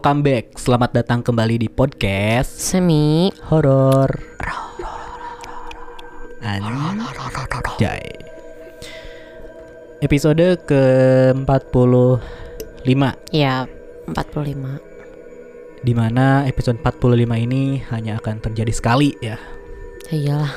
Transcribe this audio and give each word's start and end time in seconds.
welcome 0.00 0.24
back. 0.24 0.56
Selamat 0.56 0.96
datang 0.96 1.20
kembali 1.20 1.60
di 1.60 1.68
podcast 1.68 2.56
Semi 2.56 3.28
horor. 3.52 4.08
Anjay. 6.40 8.08
Episode 10.00 10.56
ke-45 10.64 12.88
Ya 13.36 13.68
45 14.08 15.84
di 15.84 15.92
mana 15.92 16.48
episode 16.48 16.80
45 16.80 17.20
ini 17.36 17.84
hanya 17.92 18.16
akan 18.24 18.40
terjadi 18.40 18.72
sekali 18.72 19.12
ya. 19.20 19.36
Ya 20.08 20.40
Iyalah 20.40 20.52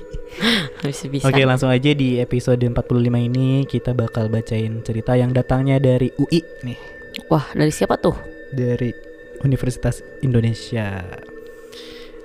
Bisa 0.88 1.04
bisa 1.12 1.28
Oke, 1.28 1.44
langsung 1.44 1.68
aja 1.68 1.92
di 1.92 2.16
episode 2.16 2.64
45 2.64 2.80
ini 3.12 3.68
kita 3.68 3.92
bakal 3.92 4.32
bacain 4.32 4.80
cerita 4.80 5.20
yang 5.20 5.36
datangnya 5.36 5.76
dari 5.76 6.08
UI 6.16 6.40
nih, 6.64 6.80
Wah 7.28 7.44
dari 7.52 7.68
siapa 7.68 8.00
tuh? 8.00 8.32
Dari 8.54 8.94
Universitas 9.42 9.98
Indonesia. 10.22 11.02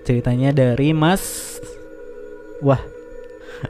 Ceritanya 0.05 0.53
dari 0.55 0.93
Mas 0.93 1.57
Wah, 2.59 2.83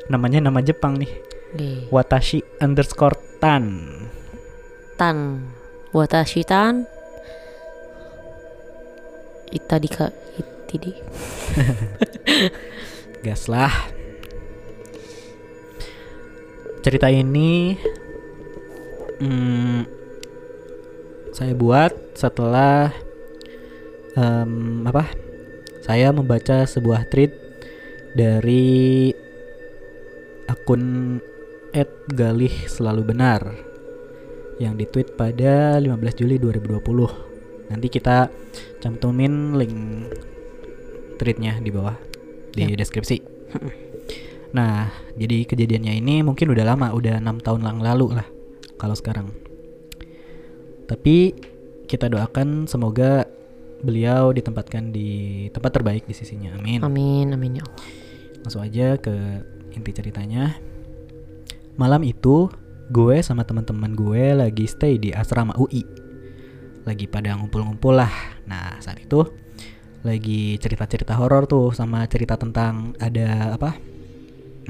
namanya 0.09 0.41
nama 0.41 0.65
Jepang 0.65 0.97
nih. 0.97 1.13
Di 1.53 1.69
Watashi 1.93 2.41
underscore 2.61 3.17
Tan. 3.37 3.65
Tan 4.97 5.45
Watashi 5.93 6.45
Tan 6.45 6.85
Itadika 9.49 10.13
Itidi 10.37 10.93
Gas 13.25 13.49
lah. 13.49 13.73
Cerita 16.81 17.13
ini 17.13 17.77
hmm, 19.21 19.85
saya 21.33 21.53
buat 21.53 22.08
setelah 22.19 22.91
em, 24.19 24.83
apa? 24.83 25.07
Saya 25.79 26.11
membaca 26.11 26.67
sebuah 26.67 27.07
tweet 27.07 27.31
dari 28.11 29.15
akun 30.51 31.17
@galih 32.11 32.51
selalu 32.67 33.15
benar 33.15 33.55
yang 34.59 34.75
ditweet 34.75 35.15
pada 35.15 35.79
15 35.79 36.19
Juli 36.19 36.35
2020. 36.35 37.71
Nanti 37.71 37.87
kita 37.87 38.27
cantumin 38.83 39.55
link 39.55 39.75
tweetnya 41.15 41.55
di 41.63 41.71
bawah 41.71 41.95
di 42.51 42.75
deskripsi. 42.75 43.17
Nah, 44.49 44.89
jadi 45.13 45.45
kejadiannya 45.45 45.93
ini 46.01 46.25
mungkin 46.25 46.49
udah 46.49 46.65
lama, 46.65 46.89
udah 46.91 47.21
enam 47.21 47.37
tahun 47.37 47.69
yang 47.69 47.79
lalu 47.85 48.17
lah 48.17 48.27
kalau 48.81 48.97
sekarang. 48.97 49.29
Tapi 50.89 51.37
kita 51.89 52.05
doakan 52.05 52.69
semoga 52.69 53.25
beliau 53.81 54.29
ditempatkan 54.29 54.93
di 54.93 55.49
tempat 55.49 55.81
terbaik 55.81 56.05
di 56.05 56.13
sisinya. 56.13 56.53
Amin. 56.53 56.85
Amin 56.85 57.33
amin 57.33 57.57
ya 57.57 57.63
Allah 57.65 57.81
Langsung 58.45 58.61
aja 58.61 58.95
ke 59.01 59.41
inti 59.73 59.91
ceritanya. 59.91 60.53
Malam 61.81 62.05
itu 62.05 62.51
gue 62.93 63.17
sama 63.25 63.41
teman-teman 63.41 63.97
gue 63.97 64.37
lagi 64.37 64.69
stay 64.69 65.01
di 65.01 65.09
asrama 65.09 65.57
UI. 65.57 65.83
Lagi 66.85 67.09
pada 67.09 67.35
ngumpul-ngumpul 67.35 67.97
lah. 67.97 68.11
Nah, 68.45 68.79
saat 68.79 69.01
itu 69.01 69.25
lagi 70.05 70.55
cerita-cerita 70.55 71.19
horor 71.19 71.43
tuh 71.49 71.75
sama 71.75 72.07
cerita 72.07 72.39
tentang 72.39 72.95
ada 73.01 73.59
apa? 73.59 73.75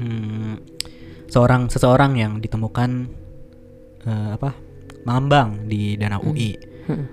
Hmm, 0.00 0.58
seorang 1.30 1.70
seseorang 1.70 2.18
yang 2.18 2.32
ditemukan 2.40 2.90
eh, 4.08 4.30
apa? 4.34 4.50
mengambang 5.00 5.64
di 5.64 5.96
danau 5.96 6.20
UI. 6.28 6.69
Hmm. 6.90 7.06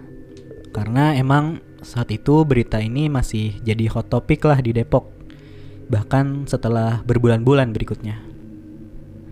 Karena 0.73 1.13
emang 1.13 1.61
saat 1.85 2.09
itu 2.09 2.41
berita 2.41 2.81
ini 2.81 3.05
masih 3.07 3.61
jadi 3.61 3.85
hot 3.93 4.09
topic 4.09 4.41
lah 4.49 4.57
di 4.57 4.73
Depok. 4.73 5.13
Bahkan 5.87 6.49
setelah 6.49 7.05
berbulan-bulan 7.05 7.69
berikutnya. 7.71 8.17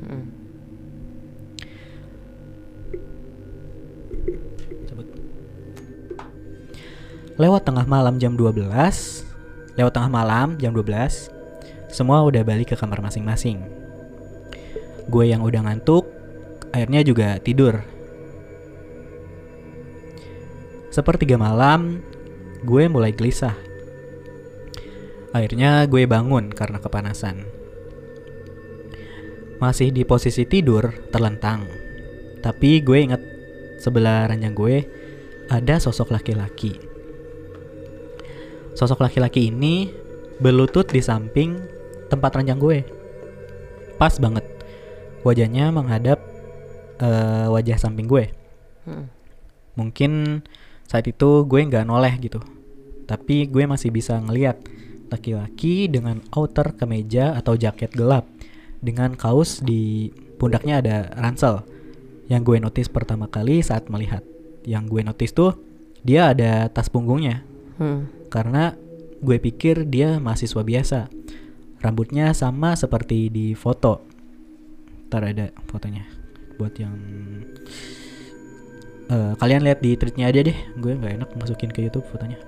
Hmm. 0.05 0.45
Lewat 7.35 7.67
tengah 7.67 7.84
malam 7.84 8.16
jam 8.16 8.39
12 8.39 8.63
Lewat 9.75 9.91
tengah 9.91 10.07
malam 10.07 10.55
jam 10.55 10.72
12 10.72 11.91
Semua 11.91 12.23
udah 12.23 12.47
balik 12.47 12.72
ke 12.72 12.79
kamar 12.79 13.03
masing-masing 13.03 13.59
Gue 15.11 15.35
yang 15.35 15.44
udah 15.44 15.67
ngantuk 15.67 16.07
Akhirnya 16.72 17.03
juga 17.03 17.35
tidur 17.44 17.84
Sepertiga 20.95 21.35
malam 21.35 22.00
Gue 22.63 22.88
mulai 22.88 23.11
gelisah 23.11 23.59
Akhirnya 25.35 25.83
gue 25.91 26.07
bangun 26.07 26.56
karena 26.56 26.79
kepanasan 26.79 27.44
Masih 29.59 29.91
di 29.91 30.07
posisi 30.07 30.47
tidur 30.47 31.11
terlentang 31.11 31.67
Tapi 32.39 32.79
gue 32.79 32.97
inget 33.03 33.22
sebelah 33.84 34.31
ranjang 34.31 34.55
gue 34.55 34.75
ada 35.50 35.78
sosok 35.78 36.09
laki-laki. 36.09 36.73
Sosok 38.73 39.05
laki-laki 39.05 39.53
ini 39.53 39.94
berlutut 40.41 40.89
di 40.89 41.00
samping 41.00 41.55
tempat 42.09 42.41
ranjang 42.41 42.59
gue. 42.59 42.79
Pas 43.95 44.11
banget. 44.19 44.44
Wajahnya 45.23 45.72
menghadap 45.72 46.19
eh, 47.00 47.47
wajah 47.50 47.78
samping 47.79 48.09
gue. 48.09 48.25
Hmm. 48.85 49.07
Mungkin 49.78 50.41
saat 50.85 51.06
itu 51.09 51.46
gue 51.46 51.62
nggak 51.66 51.85
noleh 51.85 52.16
gitu. 52.22 52.41
Tapi 53.06 53.46
gue 53.50 53.66
masih 53.69 53.94
bisa 53.94 54.18
ngeliat 54.18 54.57
laki-laki 55.13 55.85
dengan 55.85 56.22
outer 56.34 56.73
kemeja 56.73 57.38
atau 57.38 57.53
jaket 57.53 57.94
gelap 57.94 58.25
dengan 58.81 59.13
kaos 59.13 59.62
di 59.62 60.09
pundaknya 60.41 60.81
ada 60.81 60.97
ransel. 61.13 61.62
Yang 62.25 62.41
gue 62.50 62.57
notice 62.62 62.90
pertama 62.90 63.29
kali 63.29 63.62
saat 63.62 63.85
melihat. 63.90 64.25
Yang 64.66 64.84
gue 64.90 65.01
notice 65.06 65.34
tuh 65.34 65.51
dia 66.06 66.34
ada 66.34 66.69
tas 66.69 66.90
punggungnya 66.90 67.41
Hmm. 67.75 68.07
karena 68.31 68.72
gue 69.19 69.35
pikir 69.35 69.84
dia 69.91 70.16
mahasiswa 70.16 70.63
biasa. 70.63 71.12
Rambutnya 71.84 72.31
sama 72.31 72.79
seperti 72.79 73.28
di 73.28 73.52
foto. 73.52 74.00
Ntar 75.12 75.22
ada 75.35 75.47
fotonya 75.67 76.07
buat 76.56 76.72
yang 76.79 76.96
Eh, 79.05 79.33
kalian 79.38 79.61
lihat 79.61 79.85
di 79.85 79.93
tweetnya 79.93 80.33
aja 80.33 80.41
deh. 80.41 80.57
Gue 80.81 80.97
nggak 80.97 81.13
enak 81.21 81.29
masukin 81.38 81.69
ke 81.69 81.85
YouTube 81.85 82.09
fotonya. 82.09 82.41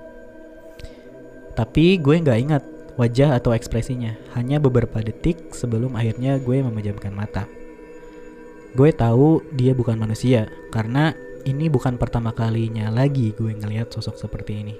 Tapi 1.54 1.98
gue 2.02 2.14
nggak 2.18 2.38
ingat 2.38 2.62
wajah 2.98 3.38
atau 3.38 3.54
ekspresinya. 3.54 4.18
Hanya 4.34 4.58
beberapa 4.58 4.98
detik 4.98 5.54
sebelum 5.54 5.94
akhirnya 5.94 6.42
gue 6.42 6.58
memejamkan 6.58 7.14
mata. 7.14 7.46
Gue 8.74 8.90
tahu 8.90 9.42
dia 9.54 9.70
bukan 9.72 9.94
manusia 9.94 10.50
karena 10.74 11.14
ini 11.46 11.70
bukan 11.70 11.96
pertama 11.96 12.34
kalinya 12.34 12.90
lagi 12.90 13.32
gue 13.38 13.54
ngelihat 13.54 13.94
sosok 13.94 14.18
seperti 14.18 14.52
ini. 14.66 14.74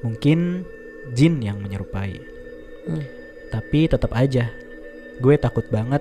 Mungkin 0.00 0.64
jin 1.12 1.44
yang 1.44 1.60
menyerupai. 1.60 2.16
Hmm. 2.88 3.04
Tapi 3.52 3.84
tetap 3.84 4.16
aja 4.16 4.48
gue 5.20 5.34
takut 5.36 5.68
banget. 5.68 6.00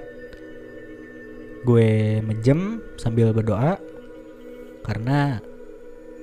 Gue 1.67 2.23
mejem 2.23 2.79
sambil 2.95 3.35
berdoa 3.35 3.75
karena 4.89 5.37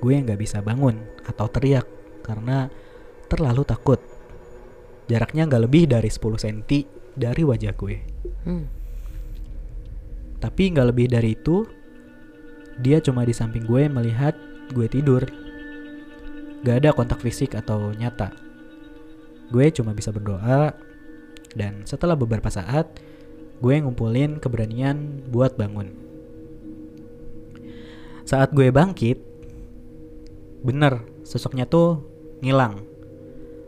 gue 0.03 0.11
nggak 0.11 0.35
bisa 0.43 0.59
bangun 0.59 0.99
atau 1.23 1.47
teriak 1.47 1.87
karena 2.19 2.67
terlalu 3.31 3.63
takut. 3.63 4.03
Jaraknya 5.07 5.47
nggak 5.47 5.63
lebih 5.63 5.87
dari 5.87 6.11
10 6.11 6.35
cm 6.35 6.83
dari 7.15 7.47
wajah 7.47 7.71
gue. 7.71 7.95
Hmm. 8.43 8.67
Tapi 10.43 10.63
nggak 10.75 10.87
lebih 10.91 11.07
dari 11.07 11.31
itu, 11.31 11.63
dia 12.83 12.99
cuma 12.99 13.23
di 13.23 13.31
samping 13.31 13.63
gue 13.63 13.87
melihat 13.87 14.35
gue 14.75 14.91
tidur. 14.91 15.23
Gak 16.67 16.83
ada 16.83 16.91
kontak 16.91 17.23
fisik 17.23 17.55
atau 17.55 17.95
nyata. 17.95 18.35
Gue 19.47 19.71
cuma 19.71 19.95
bisa 19.95 20.11
berdoa, 20.11 20.75
dan 21.55 21.87
setelah 21.87 22.19
beberapa 22.19 22.51
saat, 22.51 22.99
gue 23.63 23.75
ngumpulin 23.79 24.43
keberanian 24.43 25.23
buat 25.31 25.55
bangun. 25.55 26.06
Saat 28.27 28.51
gue 28.51 28.67
bangkit, 28.75 29.23
bener 30.59 30.99
sosoknya 31.23 31.63
tuh 31.63 32.03
ngilang. 32.43 32.83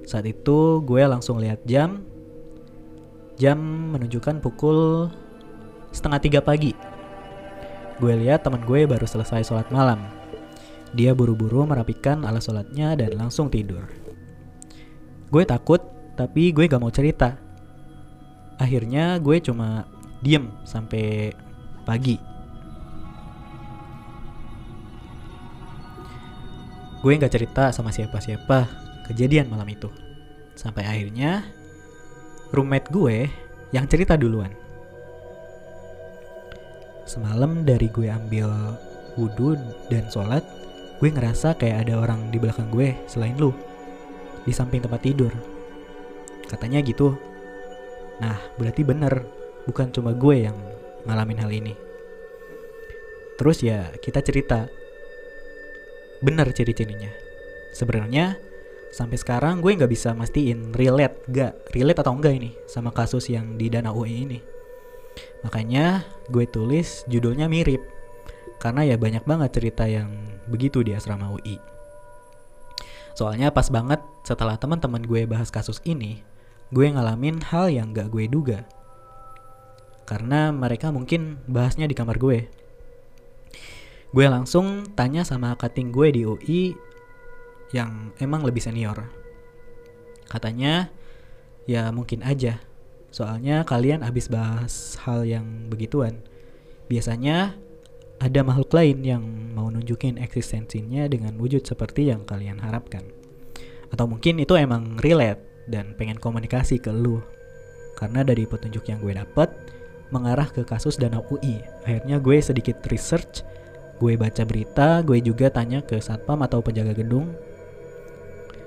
Saat 0.03 0.27
itu 0.27 0.83
gue 0.83 0.99
langsung 1.07 1.39
lihat 1.39 1.63
jam, 1.63 2.03
jam 3.39 3.55
menunjukkan 3.95 4.43
pukul 4.43 5.07
setengah 5.95 6.19
tiga 6.19 6.39
pagi. 6.43 6.75
Gue 8.03 8.19
lihat 8.19 8.43
teman 8.43 8.59
gue 8.67 8.83
baru 8.83 9.07
selesai 9.07 9.47
sholat 9.47 9.71
malam. 9.71 10.03
Dia 10.91 11.15
buru-buru 11.15 11.63
merapikan 11.63 12.27
alas 12.27 12.51
sholatnya 12.51 12.99
dan 12.99 13.15
langsung 13.15 13.47
tidur. 13.47 13.87
Gue 15.31 15.47
takut, 15.47 15.79
tapi 16.19 16.51
gue 16.51 16.67
gak 16.67 16.83
mau 16.83 16.91
cerita. 16.91 17.39
Akhirnya 18.59 19.23
gue 19.23 19.39
cuma 19.39 19.87
diem 20.19 20.51
sampai 20.67 21.31
pagi. 21.87 22.28
Gue 26.99 27.11
nggak 27.15 27.31
cerita 27.31 27.71
sama 27.71 27.95
siapa-siapa 27.95 28.67
kejadian 29.07 29.47
malam 29.47 29.67
itu. 29.71 29.87
Sampai 30.53 30.83
akhirnya 30.83 31.47
roommate 32.51 32.91
gue 32.91 33.31
yang 33.71 33.87
cerita 33.87 34.19
duluan. 34.19 34.51
Semalam 37.09 37.65
dari 37.65 37.89
gue 37.89 38.05
ambil 38.05 38.77
wudhu 39.17 39.57
dan 39.89 40.05
sholat, 40.13 40.45
gue 41.01 41.09
ngerasa 41.09 41.57
kayak 41.57 41.87
ada 41.87 42.05
orang 42.05 42.29
di 42.29 42.37
belakang 42.37 42.69
gue 42.69 42.93
selain 43.09 43.33
lu. 43.39 43.49
Di 44.45 44.53
samping 44.53 44.83
tempat 44.83 45.01
tidur. 45.01 45.33
Katanya 46.45 46.81
gitu. 46.85 47.17
Nah, 48.21 48.37
berarti 48.57 48.81
bener. 48.83 49.25
Bukan 49.67 49.93
cuma 49.93 50.17
gue 50.17 50.49
yang 50.49 50.57
ngalamin 51.05 51.39
hal 51.41 51.51
ini. 51.53 51.73
Terus 53.37 53.61
ya 53.61 53.89
kita 54.01 54.25
cerita. 54.25 54.65
Bener 56.19 56.51
ciri-cirinya. 56.51 57.11
Sebenarnya 57.71 58.35
sampai 58.91 59.15
sekarang 59.15 59.61
gue 59.61 59.77
nggak 59.77 59.91
bisa 59.91 60.17
mastiin 60.17 60.73
relate 60.73 61.21
gak 61.29 61.53
relate 61.77 62.01
atau 62.01 62.17
enggak 62.17 62.33
ini 62.41 62.51
sama 62.65 62.89
kasus 62.89 63.29
yang 63.29 63.55
di 63.55 63.69
Danau 63.69 64.03
UI 64.03 64.25
ini. 64.25 64.39
Makanya 65.45 66.03
gue 66.27 66.43
tulis 66.49 67.05
judulnya 67.07 67.47
mirip 67.47 67.79
karena 68.59 68.83
ya 68.83 68.99
banyak 68.99 69.23
banget 69.23 69.55
cerita 69.55 69.87
yang 69.87 70.11
begitu 70.51 70.83
di 70.83 70.91
asrama 70.91 71.31
UI. 71.31 71.55
Soalnya 73.15 73.51
pas 73.51 73.67
banget 73.71 73.99
setelah 74.27 74.59
teman-teman 74.59 75.03
gue 75.03 75.27
bahas 75.27 75.51
kasus 75.51 75.79
ini, 75.83 76.23
gue 76.71 76.87
ngalamin 76.87 77.39
hal 77.51 77.71
yang 77.71 77.95
gak 77.95 78.11
gue 78.11 78.27
duga. 78.27 78.67
Karena 80.03 80.49
mereka 80.55 80.89
mungkin 80.89 81.37
bahasnya 81.45 81.85
di 81.85 81.95
kamar 81.95 82.17
gue. 82.17 82.49
Gue 84.09 84.25
langsung 84.25 84.89
tanya 84.97 85.21
sama 85.21 85.53
cutting 85.53 85.93
gue 85.93 86.07
di 86.09 86.21
UI 86.25 86.73
yang 87.69 88.09
emang 88.17 88.41
lebih 88.41 88.61
senior. 88.61 89.05
Katanya, 90.25 90.89
ya 91.69 91.93
mungkin 91.93 92.25
aja. 92.25 92.57
Soalnya 93.13 93.65
kalian 93.65 94.01
habis 94.01 94.29
bahas 94.29 94.97
hal 95.05 95.25
yang 95.25 95.69
begituan. 95.69 96.21
Biasanya 96.89 97.53
ada 98.17 98.41
makhluk 98.41 98.73
lain 98.73 99.05
yang 99.05 99.23
mau 99.53 99.69
nunjukin 99.69 100.17
eksistensinya 100.17 101.05
dengan 101.05 101.37
wujud 101.37 101.61
seperti 101.65 102.09
yang 102.09 102.25
kalian 102.25 102.57
harapkan. 102.61 103.05
Atau 103.89 104.05
mungkin 104.05 104.37
itu 104.41 104.53
emang 104.57 104.97
relate 105.01 105.41
dan 105.69 105.93
pengen 105.97 106.17
komunikasi 106.17 106.81
ke 106.81 106.89
lu. 106.89 107.21
Karena 107.97 108.25
dari 108.25 108.49
petunjuk 108.49 108.89
yang 108.89 109.01
gue 109.01 109.13
dapet 109.13 109.49
mengarah 110.09 110.49
ke 110.49 110.65
kasus 110.65 110.97
Danau 110.97 111.25
UI. 111.29 111.61
Akhirnya 111.85 112.17
gue 112.17 112.37
sedikit 112.41 112.81
research, 112.89 113.45
gue 113.99 114.15
baca 114.15 114.43
berita, 114.47 115.03
gue 115.03 115.19
juga 115.19 115.51
tanya 115.51 115.83
ke 115.83 115.99
satpam 115.99 116.39
atau 116.41 116.63
penjaga 116.63 116.95
gedung. 116.95 117.35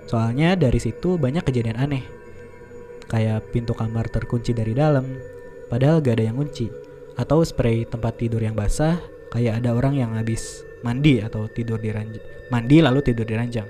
Soalnya 0.04 0.54
dari 0.54 0.76
situ 0.76 1.16
banyak 1.16 1.42
kejadian 1.42 1.80
aneh. 1.80 2.04
Kayak 3.08 3.48
pintu 3.50 3.72
kamar 3.72 4.12
terkunci 4.12 4.52
dari 4.52 4.76
dalam, 4.76 5.08
padahal 5.72 6.04
gak 6.04 6.20
ada 6.20 6.24
yang 6.28 6.36
kunci. 6.36 6.68
Atau 7.16 7.44
spray 7.44 7.88
tempat 7.88 8.20
tidur 8.20 8.40
yang 8.44 8.56
basah, 8.56 9.00
kayak 9.32 9.64
ada 9.64 9.72
orang 9.72 9.96
yang 9.96 10.12
habis 10.16 10.64
mandi 10.84 11.24
atau 11.24 11.48
tidur 11.48 11.80
di 11.80 11.88
ranjang. 11.88 12.24
Mandi 12.52 12.84
lalu 12.84 13.00
tidur 13.00 13.24
di 13.24 13.34
ranjang. 13.36 13.68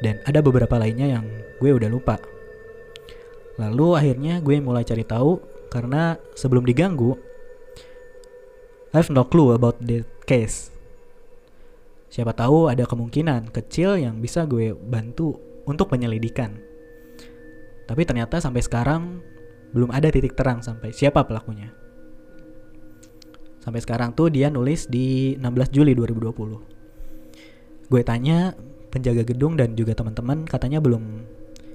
Dan 0.00 0.20
ada 0.24 0.40
beberapa 0.40 0.76
lainnya 0.80 1.20
yang 1.20 1.24
gue 1.60 1.70
udah 1.72 1.88
lupa. 1.88 2.16
Lalu 3.56 3.88
akhirnya 3.96 4.40
gue 4.44 4.56
mulai 4.60 4.84
cari 4.84 5.04
tahu 5.04 5.40
karena 5.72 6.20
sebelum 6.36 6.64
diganggu 6.64 7.16
I 8.96 9.04
have 9.04 9.12
no 9.12 9.28
clue 9.28 9.52
about 9.52 9.76
the 9.84 10.08
case. 10.24 10.72
Siapa 12.08 12.32
tahu 12.32 12.72
ada 12.72 12.88
kemungkinan 12.88 13.52
kecil 13.52 14.00
yang 14.00 14.24
bisa 14.24 14.48
gue 14.48 14.72
bantu 14.72 15.36
untuk 15.68 15.92
penyelidikan. 15.92 16.56
Tapi 17.84 18.08
ternyata 18.08 18.40
sampai 18.40 18.64
sekarang 18.64 19.20
belum 19.76 19.92
ada 19.92 20.08
titik 20.08 20.32
terang 20.32 20.64
sampai 20.64 20.96
siapa 20.96 21.28
pelakunya. 21.28 21.76
Sampai 23.60 23.84
sekarang 23.84 24.16
tuh 24.16 24.32
dia 24.32 24.48
nulis 24.48 24.88
di 24.88 25.36
16 25.36 25.76
Juli 25.76 25.92
2020. 25.92 27.92
Gue 27.92 28.00
tanya 28.00 28.56
penjaga 28.88 29.28
gedung 29.28 29.60
dan 29.60 29.76
juga 29.76 29.92
teman-teman 29.92 30.48
katanya 30.48 30.80
belum 30.80 31.20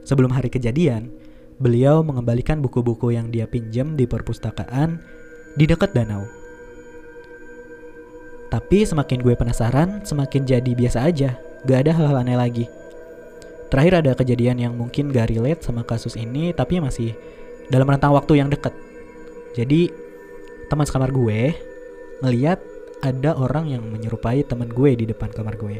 sebelum 0.10 0.34
hari 0.34 0.50
kejadian 0.50 1.14
beliau 1.62 2.02
mengembalikan 2.02 2.66
buku-buku 2.66 3.14
yang 3.14 3.30
dia 3.30 3.46
pinjam 3.46 3.94
di 3.94 4.10
perpustakaan 4.10 4.98
di 5.54 5.70
dekat 5.70 5.94
danau. 5.94 6.41
Tapi 8.52 8.84
semakin 8.84 9.24
gue 9.24 9.32
penasaran, 9.40 10.04
semakin 10.04 10.44
jadi 10.44 10.72
biasa 10.76 11.08
aja, 11.08 11.40
gak 11.64 11.88
ada 11.88 11.92
hal-hal 11.96 12.20
aneh 12.20 12.36
lagi. 12.36 12.66
Terakhir 13.72 14.04
ada 14.04 14.12
kejadian 14.12 14.60
yang 14.60 14.74
mungkin 14.76 15.08
gak 15.08 15.32
relate 15.32 15.64
sama 15.64 15.88
kasus 15.88 16.20
ini, 16.20 16.52
tapi 16.52 16.84
masih 16.84 17.16
dalam 17.72 17.88
rentang 17.88 18.12
waktu 18.12 18.44
yang 18.44 18.52
dekat. 18.52 18.76
Jadi 19.56 19.88
teman 20.68 20.84
sekamar 20.84 21.16
gue 21.16 21.56
ngeliat 22.20 22.60
ada 23.00 23.40
orang 23.40 23.72
yang 23.72 23.88
menyerupai 23.88 24.44
teman 24.44 24.68
gue 24.68 25.00
di 25.00 25.08
depan 25.08 25.32
kamar 25.32 25.56
gue. 25.56 25.80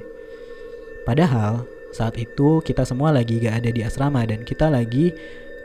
Padahal 1.04 1.68
saat 1.92 2.16
itu 2.16 2.64
kita 2.64 2.88
semua 2.88 3.12
lagi 3.12 3.44
gak 3.44 3.68
ada 3.68 3.70
di 3.76 3.84
asrama 3.84 4.24
dan 4.24 4.48
kita 4.48 4.72
lagi 4.72 5.12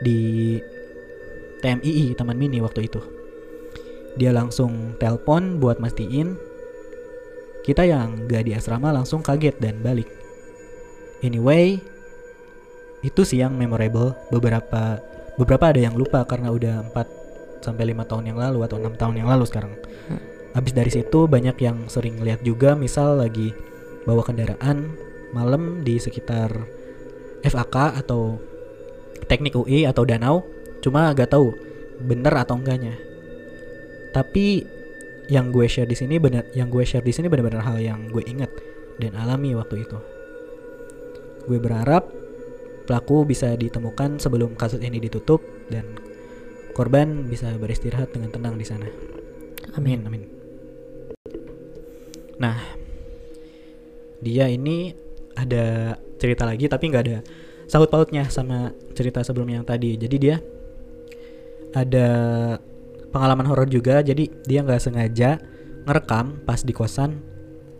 di 0.02 0.58
TMII 1.62 2.18
Taman 2.18 2.34
Mini 2.34 2.58
waktu 2.58 2.90
itu. 2.90 2.98
Dia 4.18 4.34
langsung 4.34 4.98
telpon 4.98 5.62
buat 5.62 5.78
mastiin 5.78 6.45
kita 7.66 7.82
yang 7.82 8.30
gak 8.30 8.46
di 8.46 8.54
asrama 8.54 8.94
langsung 8.94 9.26
kaget 9.26 9.58
dan 9.58 9.82
balik. 9.82 10.06
Anyway, 11.26 11.82
itu 13.02 13.20
sih 13.26 13.42
yang 13.42 13.58
memorable. 13.58 14.14
Beberapa 14.30 15.02
beberapa 15.34 15.74
ada 15.74 15.80
yang 15.82 15.98
lupa 15.98 16.22
karena 16.22 16.54
udah 16.54 16.86
4 16.94 17.66
sampai 17.66 17.90
5 17.90 18.06
tahun 18.06 18.24
yang 18.30 18.38
lalu 18.38 18.62
atau 18.62 18.78
enam 18.78 18.94
tahun 18.94 19.18
yang 19.18 19.28
lalu 19.28 19.44
sekarang. 19.50 19.74
Habis 20.54 20.72
dari 20.72 20.88
situ 20.94 21.26
banyak 21.26 21.58
yang 21.58 21.90
sering 21.90 22.22
lihat 22.22 22.40
juga 22.46 22.78
misal 22.78 23.18
lagi 23.18 23.50
bawa 24.06 24.22
kendaraan 24.22 24.94
malam 25.34 25.82
di 25.82 25.98
sekitar 25.98 26.54
FAK 27.42 27.98
atau 28.00 28.38
Teknik 29.26 29.58
UI 29.58 29.82
atau 29.90 30.06
Danau, 30.06 30.46
cuma 30.78 31.10
gak 31.10 31.34
tahu 31.34 31.50
bener 31.98 32.30
atau 32.30 32.54
enggaknya. 32.54 32.94
Tapi 34.14 34.75
yang 35.26 35.50
gue 35.50 35.66
share 35.66 35.88
di 35.88 35.98
sini 35.98 36.22
benar 36.22 36.46
yang 36.54 36.70
gue 36.70 36.86
share 36.86 37.02
di 37.02 37.10
sini 37.10 37.26
benar-benar 37.26 37.66
hal 37.66 37.78
yang 37.82 38.06
gue 38.10 38.22
ingat 38.26 38.50
dan 39.02 39.18
alami 39.18 39.52
waktu 39.58 39.82
itu. 39.82 39.98
Gue 41.46 41.58
berharap 41.58 42.10
pelaku 42.86 43.26
bisa 43.26 43.54
ditemukan 43.58 44.22
sebelum 44.22 44.54
kasus 44.54 44.78
ini 44.78 45.02
ditutup 45.02 45.42
dan 45.66 45.98
korban 46.72 47.26
bisa 47.26 47.50
beristirahat 47.58 48.14
dengan 48.14 48.30
tenang 48.30 48.54
di 48.54 48.66
sana. 48.66 48.86
Amin, 49.74 50.06
amin. 50.06 50.22
Nah, 52.38 52.56
dia 54.22 54.46
ini 54.46 54.94
ada 55.36 55.96
cerita 56.16 56.48
lagi 56.48 56.64
tapi 56.70 56.88
nggak 56.88 57.04
ada 57.04 57.18
sangkut 57.68 57.92
pautnya 57.92 58.24
sama 58.30 58.72
cerita 58.94 59.20
sebelumnya 59.26 59.60
yang 59.60 59.68
tadi. 59.68 59.98
Jadi 59.98 60.16
dia 60.16 60.36
ada 61.74 62.08
pengalaman 63.16 63.48
horor 63.48 63.64
juga. 63.72 64.04
Jadi 64.04 64.28
dia 64.44 64.60
nggak 64.60 64.84
sengaja 64.84 65.40
ngerekam 65.88 66.44
pas 66.44 66.60
di 66.60 66.76
kosan. 66.76 67.24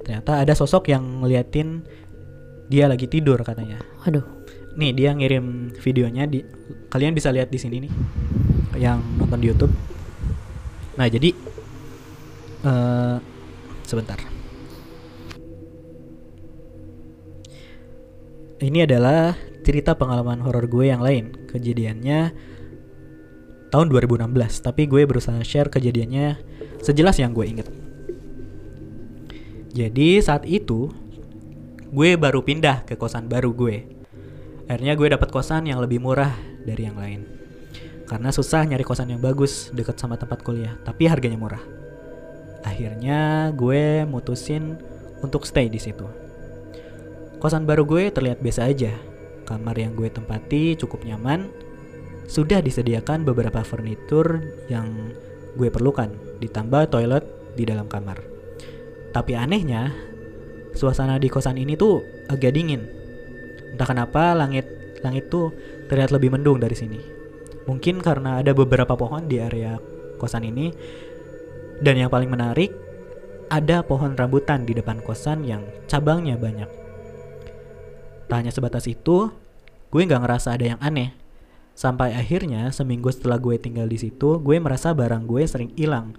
Ternyata 0.01 0.41
ada 0.41 0.57
sosok 0.57 0.89
yang 0.89 1.21
ngeliatin 1.21 1.85
dia 2.73 2.89
lagi 2.89 3.05
tidur 3.05 3.45
katanya. 3.45 3.77
Waduh. 4.01 4.25
Nih 4.81 4.97
dia 4.97 5.13
ngirim 5.13 5.77
videonya 5.77 6.25
di 6.25 6.41
kalian 6.89 7.13
bisa 7.13 7.29
lihat 7.33 7.53
di 7.53 7.61
sini 7.61 7.85
nih 7.85 7.93
yang 8.81 9.05
nonton 9.21 9.41
di 9.41 9.47
YouTube. 9.53 9.73
Nah 10.97 11.07
jadi 11.09 11.33
uh, 12.65 13.17
sebentar. 13.85 14.21
Ini 18.57 18.89
adalah 18.89 19.37
cerita 19.65 19.93
pengalaman 19.97 20.41
horor 20.41 20.65
gue 20.65 20.89
yang 20.89 21.05
lain. 21.05 21.49
Kejadiannya 21.53 22.33
tahun 23.77 23.93
2016, 23.93 24.65
tapi 24.65 24.89
gue 24.89 25.05
berusaha 25.05 25.37
share 25.45 25.69
kejadiannya 25.69 26.41
sejelas 26.81 27.21
yang 27.21 27.37
gue 27.37 27.45
inget. 27.45 27.69
Jadi 29.77 30.17
saat 30.25 30.49
itu 30.49 30.89
gue 31.93 32.17
baru 32.17 32.41
pindah 32.41 32.89
ke 32.89 32.97
kosan 32.97 33.29
baru 33.29 33.53
gue. 33.53 33.85
Akhirnya 34.65 34.97
gue 34.97 35.13
dapat 35.13 35.29
kosan 35.29 35.69
yang 35.69 35.85
lebih 35.85 36.01
murah 36.01 36.33
dari 36.65 36.89
yang 36.89 36.97
lain. 36.97 37.29
Karena 38.09 38.33
susah 38.33 38.65
nyari 38.65 38.81
kosan 38.81 39.13
yang 39.13 39.21
bagus 39.21 39.69
dekat 39.77 40.01
sama 40.01 40.17
tempat 40.17 40.41
kuliah, 40.41 40.73
tapi 40.81 41.05
harganya 41.05 41.37
murah. 41.37 41.61
Akhirnya 42.65 43.53
gue 43.53 44.09
mutusin 44.09 44.81
untuk 45.21 45.45
stay 45.45 45.69
di 45.69 45.77
situ. 45.77 46.09
Kosan 47.45 47.69
baru 47.69 47.85
gue 47.85 48.09
terlihat 48.09 48.41
biasa 48.41 48.73
aja. 48.73 48.97
Kamar 49.45 49.77
yang 49.77 49.93
gue 49.93 50.09
tempati 50.09 50.81
cukup 50.81 51.05
nyaman. 51.05 51.53
Sudah 52.27 52.59
disediakan 52.59 53.23
beberapa 53.23 53.63
furnitur 53.63 54.43
yang 54.67 55.15
gue 55.57 55.71
perlukan, 55.71 56.11
ditambah 56.43 56.91
toilet 56.91 57.25
di 57.55 57.65
dalam 57.65 57.87
kamar. 57.89 58.21
Tapi 59.15 59.33
anehnya, 59.33 59.95
suasana 60.77 61.17
di 61.17 61.33
kosan 61.33 61.57
ini 61.57 61.79
tuh 61.79 62.05
agak 62.29 62.53
dingin. 62.53 62.85
Entah 63.73 63.89
kenapa 63.89 64.37
langit 64.37 64.69
langit 65.01 65.33
tuh 65.33 65.55
terlihat 65.89 66.13
lebih 66.13 66.35
mendung 66.35 66.61
dari 66.61 66.77
sini. 66.77 67.01
Mungkin 67.67 68.03
karena 68.03 68.43
ada 68.43 68.53
beberapa 68.55 68.95
pohon 68.95 69.27
di 69.27 69.41
area 69.43 69.79
kosan 70.21 70.47
ini. 70.47 70.71
Dan 71.77 72.01
yang 72.01 72.09
paling 72.09 72.33
menarik, 72.33 72.73
ada 73.53 73.85
pohon 73.85 74.17
rambutan 74.17 74.65
di 74.65 74.73
depan 74.73 75.05
kosan 75.05 75.45
yang 75.45 75.63
cabangnya 75.87 76.41
banyak. 76.41 76.71
Tak 78.27 78.37
hanya 78.43 78.51
sebatas 78.51 78.89
itu, 78.89 79.29
gue 79.93 80.01
nggak 80.03 80.23
ngerasa 80.25 80.57
ada 80.57 80.75
yang 80.75 80.81
aneh. 80.81 81.26
Sampai 81.77 82.17
akhirnya 82.17 82.73
seminggu 82.73 83.13
setelah 83.13 83.37
gue 83.37 83.61
tinggal 83.61 83.85
di 83.85 84.01
situ, 84.01 84.41
gue 84.41 84.57
merasa 84.57 84.97
barang 84.97 85.29
gue 85.29 85.45
sering 85.45 85.71
hilang. 85.77 86.17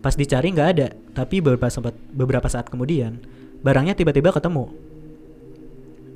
Pas 0.00 0.16
dicari 0.16 0.48
nggak 0.56 0.68
ada, 0.72 0.88
tapi 1.12 1.44
beberapa 1.44 1.68
sempat 1.68 1.92
beberapa 2.16 2.48
saat 2.48 2.72
kemudian, 2.72 3.20
barangnya 3.60 3.92
tiba-tiba 3.92 4.32
ketemu. 4.32 4.72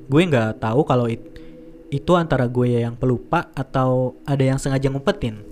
Gue 0.09 0.21
nggak 0.25 0.65
tahu 0.65 0.81
kalau 0.81 1.05
it- 1.05 1.37
itu 1.93 2.17
antara 2.17 2.49
gue 2.49 2.81
yang 2.81 2.97
pelupa 2.97 3.53
atau 3.53 4.17
ada 4.25 4.41
yang 4.41 4.57
sengaja 4.57 4.89
ngumpetin. 4.89 5.45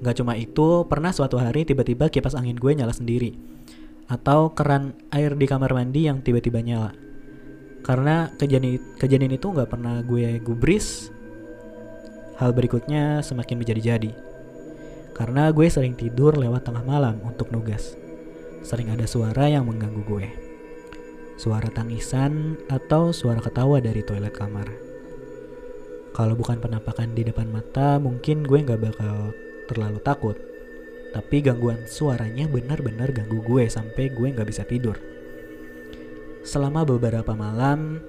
Gak 0.00 0.16
cuma 0.20 0.32
itu, 0.36 0.88
pernah 0.88 1.12
suatu 1.12 1.36
hari 1.36 1.68
tiba-tiba 1.68 2.08
kipas 2.08 2.32
angin 2.32 2.56
gue 2.56 2.72
nyala 2.72 2.92
sendiri. 2.92 3.36
Atau 4.08 4.56
keran 4.56 4.96
air 5.12 5.36
di 5.36 5.44
kamar 5.44 5.76
mandi 5.76 6.08
yang 6.08 6.24
tiba-tiba 6.24 6.64
nyala. 6.64 6.92
Karena 7.84 8.32
kejadian, 8.36 8.80
kejadian 8.96 9.36
itu 9.36 9.46
gak 9.52 9.68
pernah 9.68 10.00
gue 10.00 10.40
gubris, 10.40 11.12
hal 12.40 12.56
berikutnya 12.56 13.20
semakin 13.20 13.60
menjadi-jadi. 13.60 14.12
Karena 15.12 15.52
gue 15.52 15.68
sering 15.68 15.92
tidur 15.92 16.32
lewat 16.40 16.64
tengah 16.64 16.80
malam 16.80 17.20
untuk 17.20 17.52
nugas. 17.52 17.92
Sering 18.64 18.88
ada 18.88 19.04
suara 19.04 19.52
yang 19.52 19.68
mengganggu 19.68 20.02
gue. 20.08 20.26
Suara 21.36 21.68
tangisan 21.68 22.56
atau 22.72 23.12
suara 23.12 23.44
ketawa 23.44 23.84
dari 23.84 24.00
toilet 24.00 24.32
kamar. 24.32 24.68
Kalau 26.16 26.32
bukan 26.32 26.58
penampakan 26.64 27.12
di 27.12 27.28
depan 27.28 27.52
mata, 27.52 28.00
mungkin 28.00 28.48
gue 28.48 28.58
nggak 28.64 28.80
bakal 28.80 29.36
terlalu 29.68 30.00
takut. 30.00 30.36
Tapi 31.12 31.44
gangguan 31.44 31.84
suaranya 31.84 32.48
benar-benar 32.48 33.12
ganggu 33.12 33.44
gue 33.44 33.68
sampai 33.68 34.08
gue 34.08 34.28
nggak 34.32 34.48
bisa 34.48 34.64
tidur. 34.64 34.96
Selama 36.40 36.88
beberapa 36.88 37.36
malam, 37.36 38.00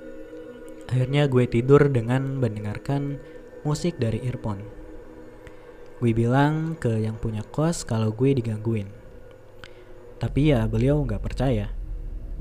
akhirnya 0.88 1.28
gue 1.28 1.44
tidur 1.52 1.92
dengan 1.92 2.40
mendengarkan 2.40 3.20
musik 3.62 3.98
dari 4.02 4.22
earphone. 4.26 4.64
Gue 6.02 6.18
bilang 6.18 6.80
ke 6.82 6.98
yang 6.98 7.22
punya 7.22 7.46
kos 7.46 7.86
kalau 7.86 8.10
gue 8.10 8.34
digangguin. 8.34 8.90
Tapi 10.18 10.54
ya 10.54 10.66
beliau 10.66 11.02
nggak 11.06 11.22
percaya. 11.22 11.70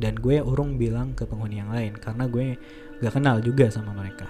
Dan 0.01 0.17
gue 0.17 0.41
urung 0.41 0.81
bilang 0.81 1.13
ke 1.13 1.29
penghuni 1.29 1.61
yang 1.61 1.69
lain 1.69 1.93
karena 1.93 2.25
gue 2.25 2.57
gak 3.05 3.21
kenal 3.21 3.37
juga 3.45 3.69
sama 3.69 3.93
mereka. 3.93 4.25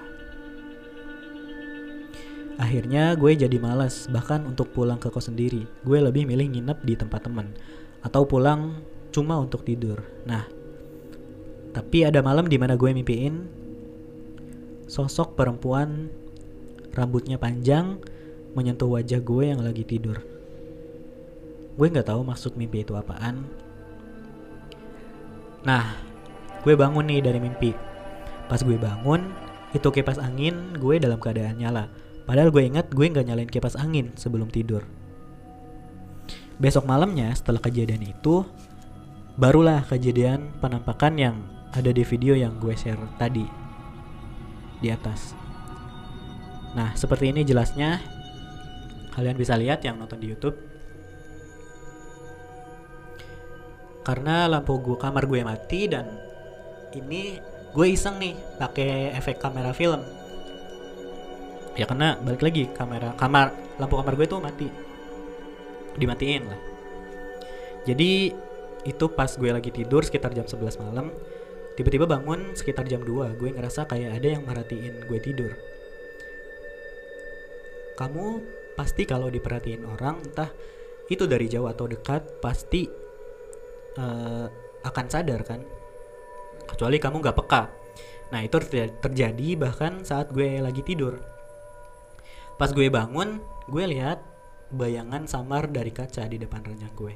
Akhirnya 2.58 3.14
gue 3.14 3.38
jadi 3.38 3.54
malas 3.62 4.10
bahkan 4.10 4.42
untuk 4.50 4.74
pulang 4.74 4.98
ke 4.98 5.14
kos 5.14 5.30
sendiri. 5.30 5.70
Gue 5.86 6.02
lebih 6.02 6.26
milih 6.26 6.50
nginep 6.50 6.78
di 6.82 6.94
tempat 6.98 7.30
teman 7.30 7.54
atau 8.02 8.26
pulang 8.26 8.82
cuma 9.14 9.38
untuk 9.38 9.62
tidur. 9.62 10.02
Nah, 10.26 10.42
tapi 11.70 12.02
ada 12.02 12.18
malam 12.18 12.50
di 12.50 12.58
mana 12.58 12.74
gue 12.74 12.90
mimpiin 12.90 13.46
sosok 14.90 15.38
perempuan 15.38 16.10
rambutnya 16.94 17.38
panjang 17.38 17.98
menyentuh 18.54 18.90
wajah 18.90 19.22
gue 19.22 19.44
yang 19.46 19.62
lagi 19.62 19.86
tidur. 19.86 20.18
Gue 21.78 21.86
nggak 21.86 22.10
tahu 22.10 22.20
maksud 22.26 22.58
mimpi 22.58 22.82
itu 22.82 22.92
apaan. 22.98 23.46
Nah, 25.62 25.96
gue 26.64 26.74
bangun 26.74 27.06
nih 27.06 27.20
dari 27.22 27.38
mimpi. 27.38 27.72
Pas 28.50 28.60
gue 28.60 28.74
bangun, 28.74 29.30
itu 29.70 29.86
kipas 29.86 30.18
angin 30.18 30.74
gue 30.76 30.98
dalam 30.98 31.22
keadaan 31.22 31.62
nyala. 31.62 31.86
Padahal 32.26 32.50
gue 32.50 32.66
ingat 32.66 32.90
gue 32.90 33.06
nggak 33.06 33.26
nyalain 33.26 33.50
kipas 33.50 33.78
angin 33.78 34.10
sebelum 34.18 34.50
tidur. 34.50 34.82
Besok 36.60 36.84
malamnya 36.84 37.32
setelah 37.32 37.62
kejadian 37.62 38.04
itu, 38.04 38.44
barulah 39.40 39.80
kejadian 39.88 40.52
penampakan 40.60 41.16
yang 41.16 41.36
ada 41.72 41.94
di 41.94 42.02
video 42.02 42.36
yang 42.36 42.58
gue 42.58 42.74
share 42.76 43.00
tadi 43.16 43.46
di 44.82 44.88
atas. 44.92 45.39
Nah, 46.74 46.94
seperti 46.94 47.34
ini 47.34 47.42
jelasnya. 47.42 47.98
Kalian 49.10 49.34
bisa 49.34 49.58
lihat 49.58 49.82
yang 49.82 49.98
nonton 49.98 50.22
di 50.22 50.30
YouTube. 50.30 50.54
Karena 54.06 54.46
lampu 54.48 54.78
gua 54.80 54.96
kamar 54.96 55.28
gue 55.28 55.44
mati 55.44 55.90
dan 55.90 56.08
ini 56.96 57.36
gue 57.70 57.86
iseng 57.86 58.16
nih 58.18 58.34
pakai 58.58 59.14
efek 59.18 59.38
kamera 59.38 59.74
film. 59.76 60.00
Ya 61.78 61.86
karena 61.86 62.18
balik 62.18 62.42
lagi 62.42 62.66
kamera 62.74 63.14
kamar 63.14 63.54
lampu 63.78 63.94
kamar 63.98 64.14
gue 64.16 64.26
tuh 64.26 64.40
mati. 64.40 64.66
Dimatiin 65.98 66.42
lah. 66.48 66.60
Jadi 67.84 68.32
itu 68.84 69.04
pas 69.12 69.28
gue 69.28 69.50
lagi 69.52 69.68
tidur 69.68 70.00
sekitar 70.00 70.32
jam 70.32 70.48
11 70.48 70.80
malam 70.80 71.12
tiba-tiba 71.76 72.08
bangun 72.08 72.56
sekitar 72.56 72.88
jam 72.88 73.04
2 73.04 73.36
gue 73.36 73.50
ngerasa 73.52 73.84
kayak 73.84 74.20
ada 74.20 74.28
yang 74.40 74.42
merhatiin 74.48 75.04
gue 75.04 75.18
tidur 75.20 75.52
kamu 78.00 78.40
pasti 78.80 79.04
kalau 79.04 79.28
diperhatiin 79.28 79.84
orang 79.84 80.24
entah 80.24 80.48
itu 81.12 81.28
dari 81.28 81.52
jauh 81.52 81.68
atau 81.68 81.84
dekat 81.84 82.40
pasti 82.40 82.88
eh, 84.00 84.46
akan 84.80 85.06
sadar 85.12 85.44
kan? 85.44 85.60
Kecuali 86.64 86.96
kamu 86.96 87.20
nggak 87.20 87.36
peka. 87.36 87.62
Nah 88.32 88.40
itu 88.40 88.56
terja- 88.62 88.94
terjadi 89.04 89.48
bahkan 89.60 90.00
saat 90.06 90.32
gue 90.32 90.64
lagi 90.64 90.80
tidur. 90.80 91.20
Pas 92.56 92.72
gue 92.72 92.88
bangun 92.88 93.42
gue 93.68 93.84
lihat 93.84 94.24
bayangan 94.70 95.26
samar 95.26 95.68
dari 95.68 95.92
kaca 95.92 96.24
di 96.30 96.40
depan 96.40 96.64
ranjang 96.64 96.94
gue. 96.96 97.12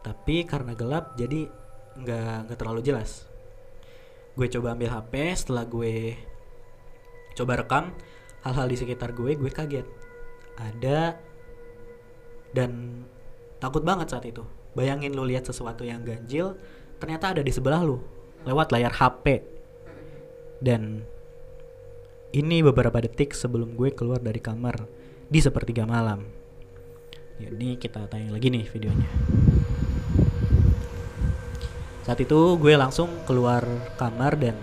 Tapi 0.00 0.48
karena 0.48 0.72
gelap 0.74 1.14
jadi 1.14 1.46
nggak 2.00 2.50
nggak 2.50 2.58
terlalu 2.58 2.80
jelas. 2.82 3.28
Gue 4.34 4.48
coba 4.48 4.74
ambil 4.74 4.90
HP 4.90 5.12
setelah 5.36 5.68
gue 5.68 6.16
coba 7.36 7.62
rekam 7.62 7.92
hal-hal 8.42 8.66
di 8.66 8.76
sekitar 8.80 9.12
gue 9.12 9.36
gue 9.36 9.50
kaget 9.52 9.99
ada 10.60 11.16
dan 12.52 13.02
takut 13.56 13.80
banget 13.80 14.12
saat 14.12 14.28
itu. 14.28 14.44
Bayangin 14.76 15.16
lu 15.16 15.26
lihat 15.26 15.48
sesuatu 15.48 15.82
yang 15.82 16.04
ganjil 16.04 16.54
ternyata 17.00 17.32
ada 17.32 17.42
di 17.42 17.50
sebelah 17.50 17.80
lu 17.80 17.98
lewat 18.44 18.72
layar 18.76 18.92
HP 18.92 19.40
dan 20.60 21.02
ini 22.30 22.62
beberapa 22.62 23.02
detik 23.02 23.34
sebelum 23.34 23.74
gue 23.74 23.90
keluar 23.90 24.22
dari 24.22 24.38
kamar 24.38 24.86
di 25.26 25.40
sepertiga 25.42 25.88
malam. 25.88 26.22
Jadi 27.40 27.80
kita 27.80 28.06
tayang 28.06 28.30
lagi 28.30 28.52
nih 28.52 28.68
videonya. 28.68 29.08
Saat 32.04 32.20
itu 32.20 32.60
gue 32.60 32.74
langsung 32.76 33.08
keluar 33.24 33.64
kamar 33.96 34.36
dan 34.36 34.56